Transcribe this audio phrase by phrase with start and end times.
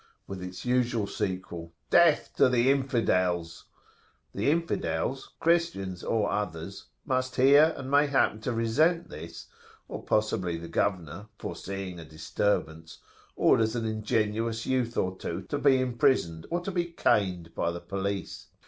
[0.25, 3.65] with its usual sequel, "Death to the Infidels!"
[4.33, 9.45] The Infidels, Christians or others, must hear and may happen to resent this;
[9.87, 12.97] or possibly the governor, foreseeing a disturbance,
[13.35, 17.79] orders an ingenuous youth or two to be imprisoned, or to be caned by the
[17.79, 18.47] police.